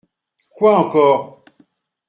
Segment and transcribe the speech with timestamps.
[0.55, 1.43] Quoi encore?